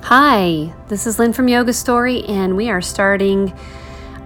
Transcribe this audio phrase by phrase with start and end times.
[0.00, 3.52] Hi, this is Lynn from Yoga Story, and we are starting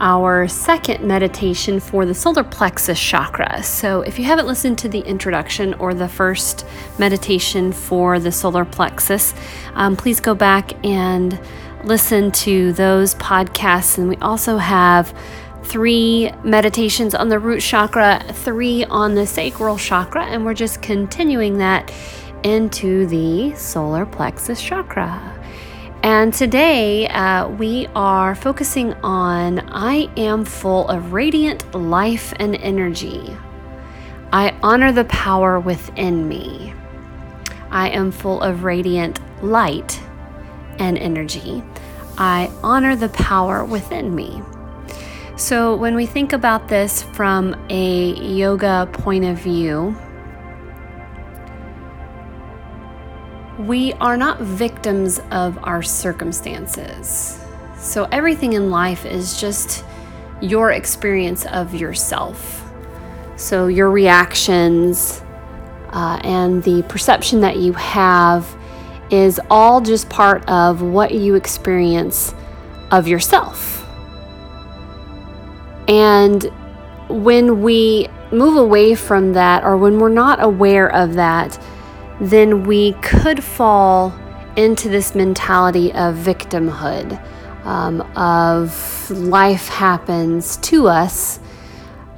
[0.00, 3.62] our second meditation for the solar plexus chakra.
[3.62, 6.64] So, if you haven't listened to the introduction or the first
[6.98, 9.34] meditation for the solar plexus,
[9.74, 11.38] um, please go back and
[11.84, 13.98] listen to those podcasts.
[13.98, 15.14] And we also have
[15.62, 21.58] three meditations on the root chakra, three on the sacral chakra, and we're just continuing
[21.58, 21.92] that
[22.42, 25.32] into the solar plexus chakra.
[26.02, 33.36] And today uh, we are focusing on I am full of radiant life and energy.
[34.32, 36.72] I honor the power within me.
[37.70, 40.00] I am full of radiant light
[40.78, 41.62] and energy.
[42.18, 44.42] I honor the power within me.
[45.36, 49.94] So, when we think about this from a yoga point of view,
[53.58, 57.42] we are not victims of our circumstances.
[57.78, 59.84] So everything in life is just
[60.40, 62.62] your experience of yourself.
[63.36, 65.22] So your reactions
[65.90, 68.54] uh, and the perception that you have
[69.10, 72.34] is all just part of what you experience
[72.90, 73.86] of yourself.
[75.88, 76.42] And
[77.08, 81.58] when we move away from that, or when we're not aware of that,
[82.20, 84.14] then we could fall
[84.56, 87.22] into this mentality of victimhood,
[87.64, 91.40] um, of life happens to us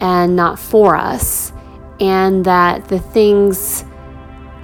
[0.00, 1.52] and not for us,
[2.00, 3.84] and that the things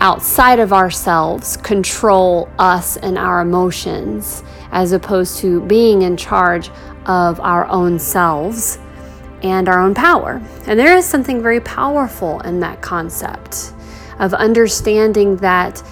[0.00, 6.70] outside of ourselves control us and our emotions as opposed to being in charge
[7.06, 8.78] of our own selves
[9.42, 10.40] and our own power.
[10.66, 13.72] And there is something very powerful in that concept
[14.18, 15.82] of understanding that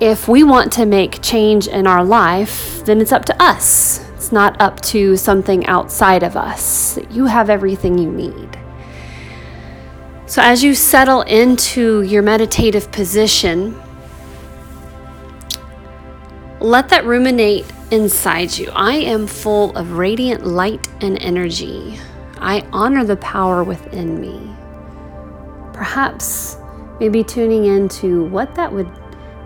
[0.00, 4.00] if we want to make change in our life, then it's up to us.
[4.14, 6.98] It's not up to something outside of us.
[7.10, 8.58] You have everything you need.
[10.26, 13.80] So, as you settle into your meditative position,
[16.60, 18.70] let that ruminate inside you.
[18.72, 21.98] I am full of radiant light and energy.
[22.38, 24.54] I honor the power within me.
[25.72, 26.59] Perhaps
[27.00, 28.90] Maybe tuning into what that would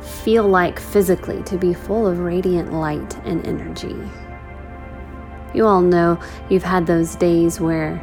[0.03, 3.97] feel like physically to be full of radiant light and energy.
[5.55, 6.19] You all know
[6.51, 7.95] you've had those days where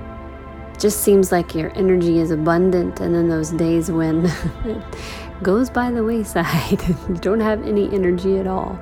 [0.74, 4.26] it just seems like your energy is abundant, and then those days when
[4.66, 4.84] it
[5.44, 8.80] goes by the wayside, you don't have any energy at all.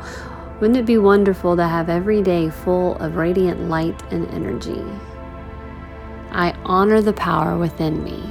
[0.60, 4.84] Wouldn't it be wonderful to have every day full of radiant light and energy?
[6.32, 8.22] I honor the power within me.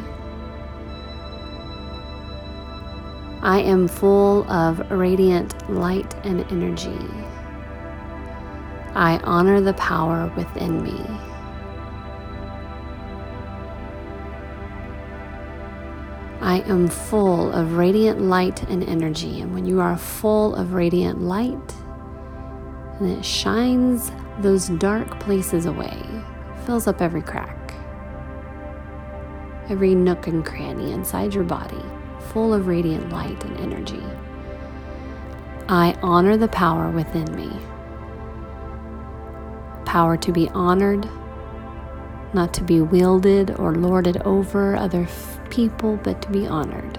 [3.41, 6.99] I am full of radiant light and energy.
[8.97, 11.01] I honor the power within me.
[16.41, 19.41] I am full of radiant light and energy.
[19.41, 21.75] And when you are full of radiant light,
[22.99, 24.11] and it shines
[24.41, 26.03] those dark places away,
[26.67, 27.73] fills up every crack,
[29.71, 31.85] every nook and cranny inside your body
[32.21, 34.03] full of radiant light and energy.
[35.69, 37.51] I honor the power within me.
[39.85, 41.09] Power to be honored,
[42.33, 46.99] not to be wielded or lorded over other f- people, but to be honored.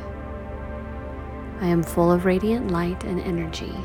[1.62, 3.75] I am full of radiant light and energy.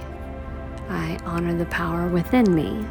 [0.89, 2.87] I honor the power within me.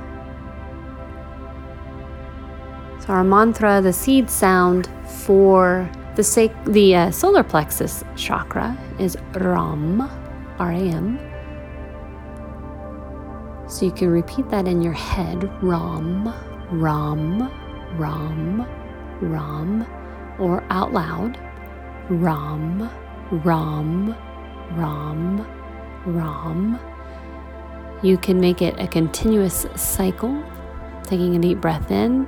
[2.99, 9.17] So, our mantra, the seed sound for the, sac- the uh, solar plexus chakra is
[9.35, 10.01] Ram,
[10.59, 11.19] R A M.
[13.67, 16.33] So you can repeat that in your head Ram,
[16.69, 17.49] Ram,
[17.97, 18.67] Ram,
[19.21, 19.87] Ram,
[20.39, 21.39] or out loud
[22.09, 22.89] Ram,
[23.31, 24.15] Ram,
[24.71, 25.47] Ram,
[26.05, 26.79] Ram.
[28.03, 30.43] You can make it a continuous cycle,
[31.03, 32.27] taking a deep breath in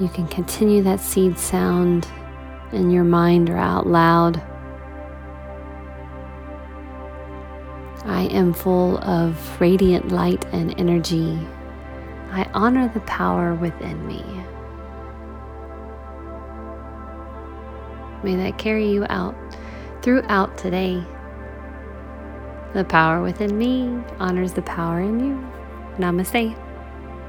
[0.00, 2.08] You can continue that seed sound
[2.72, 4.42] in your mind or out loud.
[8.06, 11.38] I am full of radiant light and energy.
[12.30, 14.24] I honor the power within me.
[18.22, 19.36] May that carry you out
[20.00, 21.04] throughout today.
[22.72, 25.52] The power within me honors the power in you.
[25.98, 26.56] Namaste.